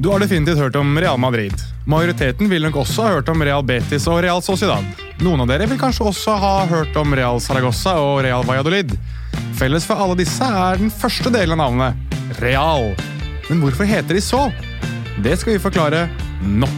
[0.00, 1.54] Du har definitivt hørt om Real Madrid.
[1.86, 4.86] Majoriteten vil nok også ha hørt om Real Betis og Real Sociedad.
[5.26, 8.94] Noen av dere vil kanskje også ha hørt om Real Saragossa og Real Valladolid.
[9.58, 12.92] Felles for alle disse er den første delen av navnet Real.
[13.48, 14.44] Men hvorfor heter de så?
[15.18, 16.06] Det skal vi forklare
[16.46, 16.70] nå.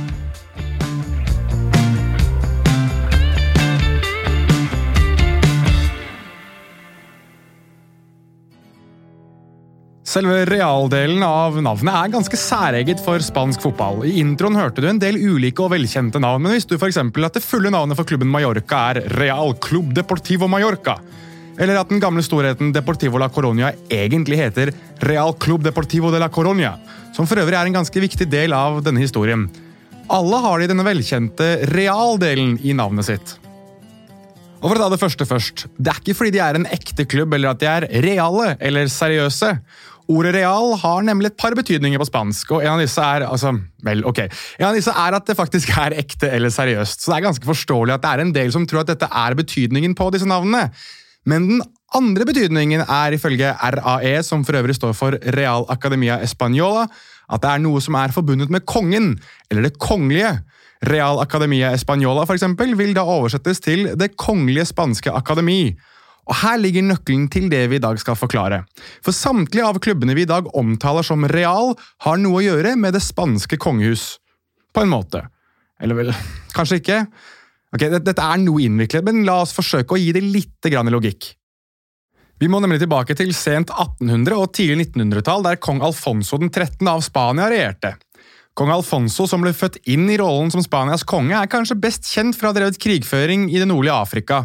[10.10, 14.00] Selve realdelen av navnet er ganske særeget for spansk fotball.
[14.08, 16.98] I introen hørte du en del ulike og velkjente navn, men visste du f.eks.
[16.98, 20.96] at det fulle navnet for klubben Mallorca er Real Club Deportivo Mallorca?
[21.62, 24.72] Eller at den gamle storheten Deportivo la Coronia egentlig heter
[25.06, 26.72] Real Club Deportivo de la Coronia,
[27.14, 29.44] som for øvrig er en ganske viktig del av denne historien.
[30.10, 33.36] Alle har de denne velkjente real-delen i navnet sitt.
[34.58, 37.06] Og for å ta det første først, Det er ikke fordi de er en ekte
[37.06, 39.54] klubb eller at de er reale eller seriøse.
[40.10, 43.52] Ordet real har nemlig et par betydninger på spansk, og en av disse er altså,
[43.86, 44.24] vel, ok.
[44.58, 47.46] En av disse er at det faktisk er ekte eller seriøst, så det er ganske
[47.46, 50.66] forståelig at det er en del som tror at dette er betydningen på disse navnene.
[51.30, 51.62] Men den
[51.94, 56.88] andre betydningen er ifølge RAE, som for øvrig står for Real Academia Española,
[57.30, 59.12] at det er noe som er forbundet med kongen,
[59.50, 60.40] eller det kongelige.
[60.88, 65.76] Real Academia Española for eksempel, vil da oversettes til Det kongelige spanske akademi.
[66.30, 68.62] Og Her ligger nøkkelen til det vi i dag skal forklare.
[69.02, 71.74] For samtlige av klubbene vi i dag omtaler som Real,
[72.06, 74.14] har noe å gjøre med det spanske kongehus.
[74.70, 75.24] På en måte.
[75.82, 76.14] Eller vel,
[76.56, 77.02] kanskje ikke?
[77.74, 81.34] Ok, Dette er noe innviklet, men la oss forsøke å gi det litt logikk.
[82.40, 86.86] Vi må nemlig tilbake til sent 1800- og tidlig 1900-tall, der kong Alfonso 13.
[86.88, 87.96] av Spania regjerte.
[88.56, 92.38] Kong Alfonso, som ble født inn i rollen som Spanias konge, er kanskje best kjent
[92.38, 94.44] for å ha drevet krigføring i det nordlige Afrika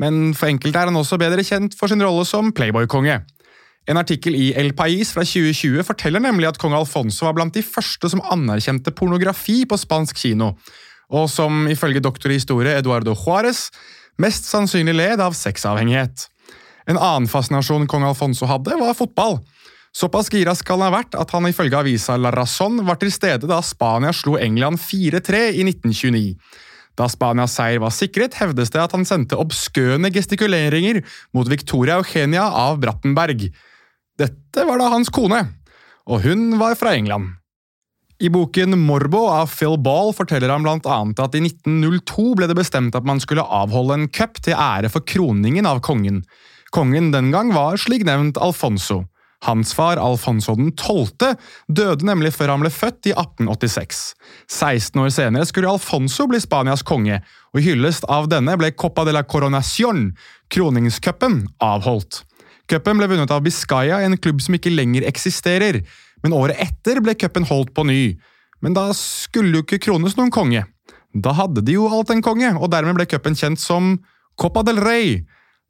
[0.00, 3.20] men for enkelte er han også bedre kjent for sin rolle som playboy-konge.
[3.90, 7.62] En artikkel i El Pais fra 2020 forteller nemlig at kong Alfonso var blant de
[7.64, 10.54] første som anerkjente pornografi på spansk kino,
[11.12, 13.68] og som ifølge doktor i historie Eduardo Juárez
[14.18, 16.28] mest sannsynlig led av sexavhengighet.
[16.88, 19.38] En annen fascinasjon kong Alfonso hadde, var fotball.
[19.94, 23.46] Såpass gira skal han ha vært at han ifølge avisa La Razón var til stede
[23.46, 26.32] da Spania slo England 4-3 i 1929.
[26.98, 31.02] Da Spanias seier var sikret, hevdes det at han sendte obskøne gestikuleringer
[31.34, 33.48] mot Victoria Eugenia av Brattenberg.
[34.18, 35.40] Dette var da hans kone,
[36.06, 37.34] og hun var fra England.
[38.22, 42.94] I boken Morbo av Phil Ball forteller han annet at i 1902 ble det bestemt
[42.94, 46.22] at man skulle avholde en cup til ære for kroningen av kongen.
[46.70, 49.02] Kongen den gang var slik nevnt Alfonso.
[49.44, 51.34] Hans far Alfonso 12.
[51.68, 54.02] døde nemlig før han ble født i 1886.
[54.48, 57.20] 16 år senere skulle Alfonso bli Spanias konge,
[57.52, 60.14] og hyllest av denne ble Copa de la Coronación,
[60.48, 62.22] kroningscupen, avholdt.
[62.72, 65.82] Cupen ble vunnet av Biscaya, en klubb som ikke lenger eksisterer,
[66.24, 68.14] men året etter ble cupen holdt på ny.
[68.64, 70.64] Men da skulle jo ikke krones noen konge.
[71.12, 73.98] Da hadde de jo alt en konge, og dermed ble cupen kjent som
[74.40, 75.18] Copa del Rey,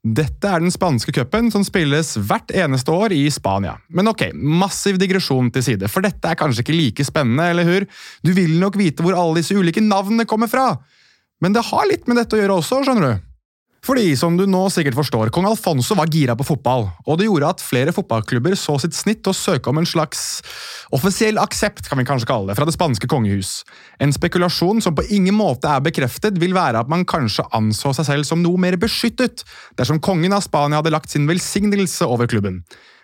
[0.04, 3.78] dette er den spanske cupen som spilles hvert eneste år i Spania.
[3.88, 7.86] Men ok, massiv digresjon til side, for dette er kanskje ikke like spennende, eller hur?
[8.20, 10.74] Du vil nok vite hvor alle disse ulike navnene kommer fra.
[11.40, 13.24] Men det har litt med dette å gjøre også, skjønner du.
[13.84, 17.50] Fordi, som du nå sikkert forstår, kong Alfonso var gira på fotball, og det gjorde
[17.52, 20.22] at flere fotballklubber så sitt snitt til å søke om en slags
[20.96, 23.58] offisiell aksept, kan vi kanskje kalle det, fra det spanske kongehus.
[24.00, 28.08] En spekulasjon som på ingen måte er bekreftet, vil være at man kanskje anså seg
[28.08, 29.44] selv som noe mer beskyttet
[29.76, 32.62] dersom kongen av Spania hadde lagt sin velsignelse over klubben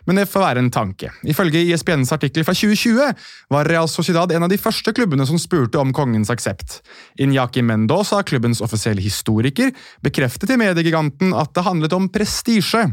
[0.09, 1.11] men det får være en tanke.
[1.29, 3.11] Ifølge ISBNs artikkel fra 2020
[3.53, 6.81] var Real Sociedad en av de første klubbene som spurte om kongens aksept.
[7.21, 9.73] Inyaki Mendoza, klubbens offisielle historiker,
[10.05, 12.87] bekreftet i mediegiganten at det handlet om prestisje,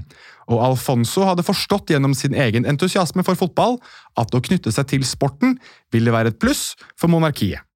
[0.48, 3.82] og Alfonso hadde forstått gjennom sin egen entusiasme for fotball
[4.20, 5.58] at å knytte seg til sporten
[5.94, 7.67] ville være et pluss for monarkiet.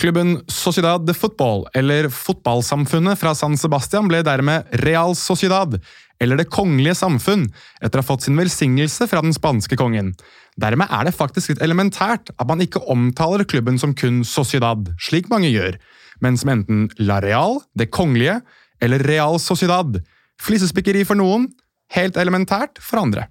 [0.00, 5.76] Klubben Sociedad de Football, eller Fotballsamfunnet fra San Sebastian, ble dermed Real Sociedad,
[6.22, 7.48] eller Det kongelige samfunn,
[7.82, 10.12] etter å ha fått sin velsignelse fra den spanske kongen.
[10.60, 15.30] Dermed er det faktisk litt elementært at man ikke omtaler klubben som kun Sociedad, slik
[15.32, 15.78] mange gjør,
[16.22, 18.40] men som enten La Real, Det kongelige,
[18.80, 19.98] eller Real Sociedad.
[20.42, 21.48] Flisespikkeri for noen,
[21.94, 23.28] helt elementært for andre.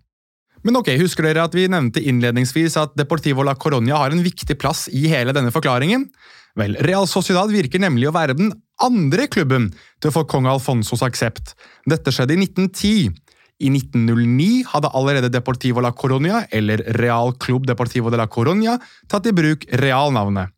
[0.61, 4.59] Men ok, husker dere at vi nevnte innledningsvis at Deportivo la Coronia har en viktig
[4.61, 6.05] plass i hele denne forklaringen?
[6.59, 8.51] Vel, Real Sociedad virker nemlig å være den
[8.83, 9.69] andre klubben
[10.01, 11.53] til å få kong Alfonsos aksept.
[11.89, 13.11] Dette skjedde i 1910.
[13.61, 19.29] I 1909 hadde allerede Deportivo la Coronia, eller Real Club Deportivo de la Coronia, tatt
[19.29, 20.49] i bruk Real-navnet.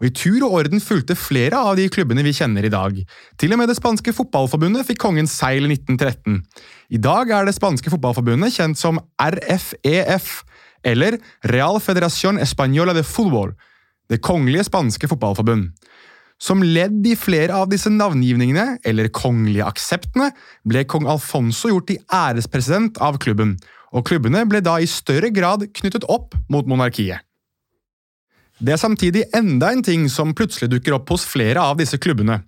[0.00, 2.98] Og I tur og orden fulgte flere av de klubbene vi kjenner i dag.
[3.40, 6.42] Til og med det spanske fotballforbundet fikk kongen seil i 1913.
[6.92, 10.30] I dag er det spanske fotballforbundet kjent som RFEF,
[10.84, 11.16] eller
[11.48, 13.54] Real Federación Española de Fútbol,
[14.10, 15.70] Det kongelige spanske fotballforbund.
[16.40, 20.30] Som ledd i flere av disse navngivningene, eller kongelige akseptene,
[20.66, 23.58] ble kong Alfonso gjort til ærespresident av klubben,
[23.92, 27.20] og klubbene ble da i større grad knyttet opp mot monarkiet.
[28.60, 32.42] Det er samtidig enda en ting som plutselig dukker opp hos flere av disse klubbene.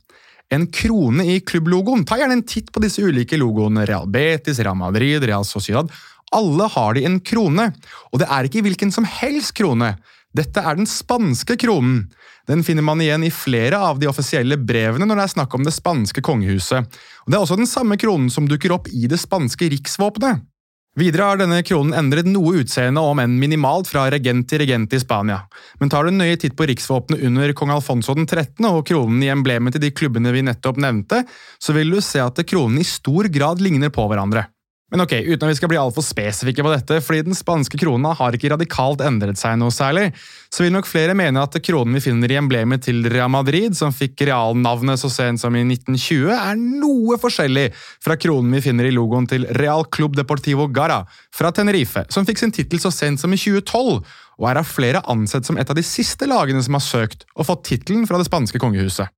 [0.53, 2.05] En krone i klubblogoen.
[2.05, 3.87] Ta gjerne en titt på disse ulike logoene.
[3.89, 5.89] Real Betis, Real Madrid, Real Sociedad.
[6.37, 7.71] Alle har de en krone,
[8.13, 9.95] og det er ikke hvilken som helst krone.
[10.33, 12.07] Dette er den spanske kronen.
[12.49, 15.67] Den finner man igjen i flere av de offisielle brevene når det er snakk om
[15.67, 16.89] det spanske kongehuset.
[17.25, 20.49] Og Det er også den samme kronen som dukker opp i det spanske riksvåpenet.
[20.93, 25.01] Videre har denne kronen endret noe utseende, om enn minimalt, fra regent til regent i
[25.01, 25.39] Spania.
[25.81, 28.61] Men tar du en nøye titt på riksvåpenet under kong Alfonso 13.
[28.69, 31.23] og kronen i emblemet til de klubbene vi nettopp nevnte,
[31.57, 34.45] så vil du se at kronen i stor grad ligner på hverandre.
[34.93, 38.11] Men ok, uten at vi skal bli altfor spesifikke på dette, fordi den spanske krona
[38.19, 40.11] har ikke radikalt endret seg noe særlig,
[40.53, 43.95] så vil nok flere mene at kronen vi finner i emblemet til Real Madrid, som
[43.97, 47.71] fikk realnavnet så sent som i 1920, er noe forskjellig
[48.05, 51.01] fra kronen vi finner i logoen til Real Club Deportivo Gara
[51.33, 54.05] fra Tenerife, som fikk sin tittel så sent som i 2012,
[54.43, 57.49] og er av flere ansett som et av de siste lagene som har søkt og
[57.49, 59.09] fått tittelen fra det spanske kongehuset.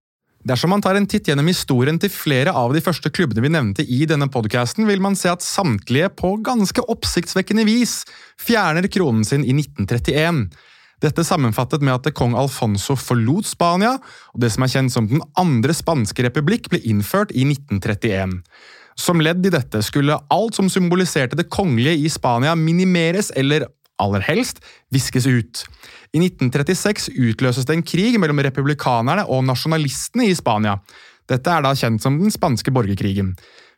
[0.45, 3.85] Dersom man tar en titt gjennom historien til flere av de første klubbene vi nevnte
[3.89, 8.03] i denne podkasten, vil man se at samtlige på ganske oppsiktsvekkende vis
[8.45, 10.45] fjerner kronen sin i 1931.
[11.01, 13.97] Dette sammenfattet med at kong Alfonso forlot Spania,
[14.37, 18.43] og det som er kjent som Den andre spanske republikk ble innført i 1931.
[19.01, 23.65] Som ledd i dette skulle alt som symboliserte det kongelige i Spania minimeres eller
[24.03, 24.63] aller helst
[24.95, 25.65] viskes ut.
[26.15, 30.79] I 1936 utløses det en krig mellom republikanerne og nasjonalistene i Spania.
[31.31, 33.35] Dette er da kjent som den spanske borgerkrigen.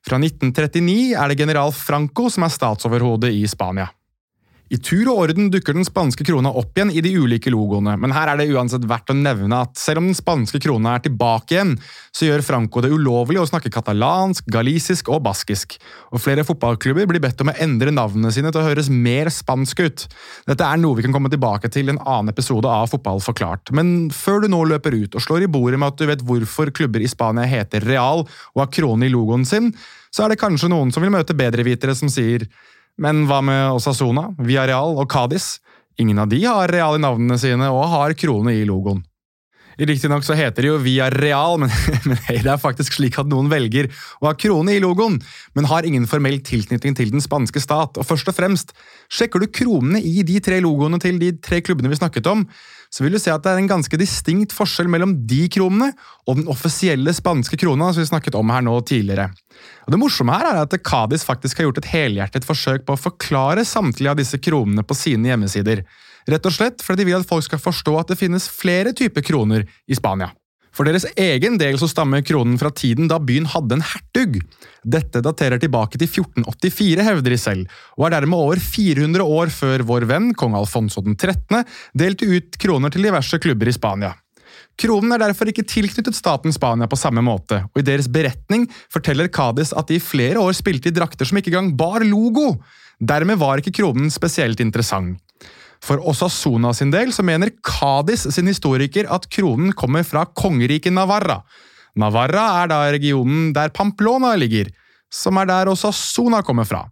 [0.07, 3.89] Fra 1939 er det general Franco som er statsoverhode i Spania.
[4.67, 8.11] I tur og orden dukker den spanske krona opp igjen i de ulike logoene, men
[8.11, 11.55] her er det uansett verdt å nevne at selv om den spanske krona er tilbake
[11.55, 11.77] igjen,
[12.11, 15.77] så gjør Franco det ulovlig å snakke katalansk, galisisk og baskisk,
[16.11, 19.87] og flere fotballklubber blir bedt om å endre navnene sine til å høres mer spansk
[19.87, 20.09] ut.
[20.51, 23.71] Dette er noe vi kan komme tilbake til i en annen episode av Fotball forklart,
[23.71, 26.75] men før du nå løper ut og slår i bordet med at du vet hvorfor
[26.75, 29.71] klubber i Spania heter Real og har krone i logoen sin,
[30.11, 32.49] så er det kanskje noen som vil møte bedrevitere som sier
[33.03, 35.59] men hva med Osasona, Villarreal og Cádiz?
[36.01, 39.05] Ingen av de har Real i navnene sine og har krone i logoen.
[39.77, 41.73] Riktignok så heter det jo Via Real, men,
[42.09, 43.91] men det er faktisk slik at noen velger
[44.23, 45.19] å ha krone i logoen,
[45.57, 48.01] men har ingen formell tilknytning til den spanske stat.
[48.01, 48.73] Og først og fremst,
[49.13, 52.47] sjekker du kronene i de tre logoene til de tre klubbene vi snakket om,
[52.97, 55.91] så vil du se at det er en ganske distinkt forskjell mellom de kronene
[56.25, 59.27] og den offisielle spanske krona som vi snakket om her nå tidligere.
[59.85, 63.03] Og Det morsomme her er at Cádiz faktisk har gjort et helhjertet forsøk på å
[63.03, 65.85] forklare samtlige av disse kronene på sine hjemmesider.
[66.27, 69.29] Rett og slett fordi de vil at folk skal forstå at det finnes flere typer
[69.29, 70.33] kroner i Spania.
[70.77, 74.37] For deres egen del så stammer kronen fra tiden da byen hadde en hertug.
[74.85, 79.87] Dette daterer tilbake til 1484, hevder de selv, og er dermed over 400 år før
[79.89, 81.65] vår venn kong Alfonso 13.
[81.97, 84.13] delte ut kroner til diverse klubber i Spania.
[84.77, 89.33] Kronen er derfor ikke tilknyttet staten Spania på samme måte, og i deres beretning forteller
[89.33, 92.59] Cádiz at de i flere år spilte i drakter som ikke engang bar logo.
[93.01, 95.17] Dermed var ikke kronen spesielt interessant.
[95.85, 101.43] For Osasona sin del så mener Cádiz sin historiker at kronen kommer fra kongeriket Navarra.
[101.97, 104.69] Navarra er da regionen der Pamplona ligger,
[105.13, 106.85] som er der Osasona kommer fra.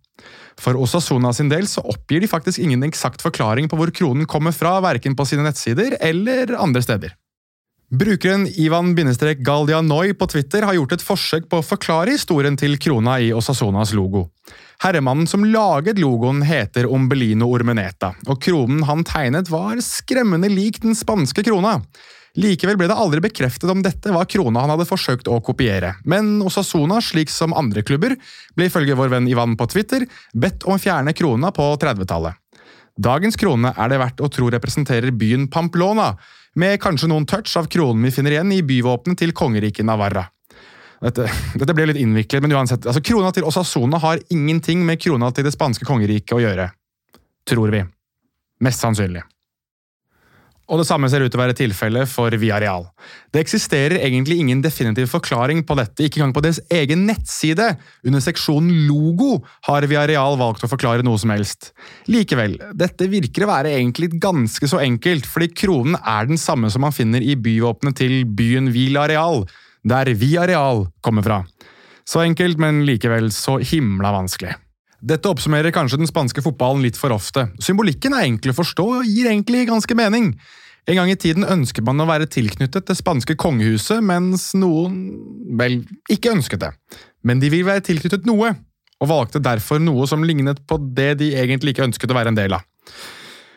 [0.61, 4.55] For Osasona sin del så oppgir de faktisk ingen eksakt forklaring på hvor kronen kommer
[4.55, 7.17] fra, verken på sine nettsider eller andre steder.
[7.95, 13.21] Brukeren Ivan Galdianoi på Twitter har gjort et forsøk på å forklare historien til krona
[13.21, 14.31] i Osasonas logo.
[14.83, 20.97] Herremannen som laget logoen, heter Ombelino Ormeneta, og kronen han tegnet var skremmende lik den
[20.99, 21.79] spanske krona.
[22.35, 26.41] Likevel ble det aldri bekreftet om dette var krona han hadde forsøkt å kopiere, men
[26.43, 28.17] Osasona, slik som andre klubber,
[28.59, 32.35] ble ifølge vår venn Ivan på Twitter bedt om å fjerne krona på 30-tallet.
[32.95, 36.13] Dagens krone er det verdt å tro representerer byen Pamplona,
[36.59, 40.29] med kanskje noen touch av kronen vi finner igjen i byvåpenet til kongeriket Navarra.
[41.05, 41.27] Dette,
[41.61, 45.45] dette ble litt innviklet, men uansett, altså krona til Osasona har ingenting med krona til
[45.45, 46.71] det spanske kongeriket å gjøre.
[47.45, 47.85] Tror vi.
[48.65, 49.25] Mest sannsynlig.
[50.73, 52.87] Og det samme ser ut til å være tilfellet for Viareal.
[53.35, 57.67] Det eksisterer egentlig ingen definitiv forklaring på dette, ikke engang på deres egen nettside.
[58.07, 61.75] Under seksjonen Logo har Viareal valgt å forklare noe som helst.
[62.09, 66.87] Likevel, dette virker å være egentlig ganske så enkelt, fordi kronen er den samme som
[66.87, 69.45] man finner i byvåpenet til byen Villarreal,
[69.85, 71.43] der vi areal kommer fra.
[72.09, 74.57] Så enkelt, men likevel så himla vanskelig.
[75.05, 77.51] Dette oppsummerer kanskje den spanske fotballen litt for ofte.
[77.61, 80.33] Symbolikken er enkel å forstå og gir egentlig ganske mening.
[80.89, 84.97] En gang i tiden ønsket man å være tilknyttet det spanske kongehuset, mens noen
[85.61, 86.73] vel ikke ønsket det.
[87.25, 88.53] Men de vil være tilknyttet noe,
[89.01, 92.41] og valgte derfor noe som lignet på det de egentlig ikke ønsket å være en
[92.41, 92.65] del av.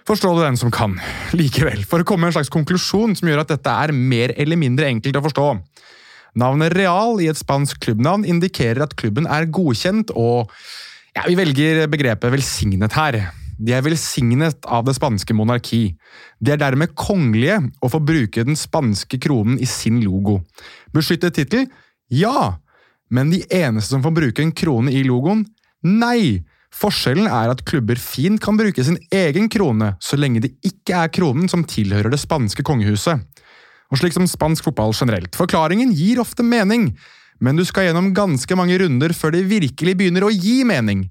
[0.07, 0.95] Forstå det den som kan.
[1.35, 4.59] Likevel, for å komme med en slags konklusjon som gjør at dette er mer eller
[4.59, 5.47] mindre enkelt å forstå.
[6.37, 10.51] Navnet Real i et spansk klubbnavn indikerer at klubben er godkjent og
[11.15, 13.17] ja, vi velger begrepet velsignet her.
[13.57, 15.95] De er velsignet av det spanske monarki.
[16.37, 20.43] De er dermed kongelige og får bruke den spanske kronen i sin logo.
[20.93, 21.65] Beskyttet tittel?
[22.13, 22.59] Ja!
[23.09, 25.41] Men de eneste som får bruke en krone i logoen?
[25.87, 26.43] Nei!
[26.77, 31.13] Forskjellen er at klubber fint kan bruke sin egen krone, så lenge det ikke er
[31.15, 33.23] kronen som tilhører det spanske kongehuset.
[33.91, 35.35] Og slik som spansk fotball generelt.
[35.37, 36.91] Forklaringen gir ofte mening,
[37.39, 41.07] men du skal gjennom ganske mange runder før det virkelig begynner å gi mening.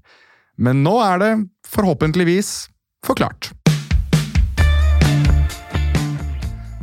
[0.57, 1.31] Men nå er det,
[1.69, 2.67] forhåpentligvis,
[3.05, 3.51] forklart.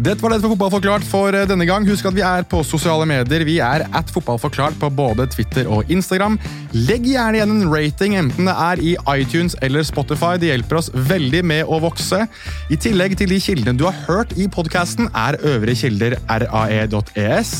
[0.04, 1.86] Det var det for Fotballforklart for eh, denne gang.
[1.88, 3.40] Husk at vi er på sosiale medier.
[3.48, 6.36] Vi er at Fotballforklart på både Twitter og Instagram.
[6.76, 10.36] Legg gjerne igjen en rating, enten det er i iTunes eller Spotify.
[10.36, 12.26] Det hjelper oss veldig med å vokse.
[12.68, 17.54] I tillegg til de kildene du har hørt i podkasten, er øvrige kilder rae.es,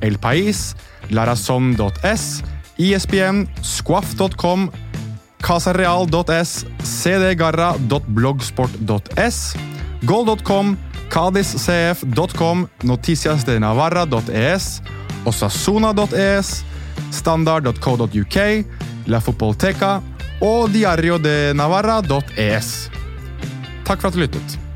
[0.00, 0.72] El Pais,
[1.12, 2.40] larazon.s,
[2.80, 4.70] ISBN, squaff.com
[5.42, 9.56] casareal.s, cdgarra.blogsport.s,
[10.08, 10.78] goal.com,
[11.12, 14.82] cadizcf.com, noticiasdenavarra.es,
[15.24, 16.64] osasuna.es,
[17.12, 18.66] standard.co.uk,
[19.06, 20.02] La Fotballteca
[20.40, 22.90] og diariodenavarra.es.
[23.84, 24.71] Takk for at du lyttet.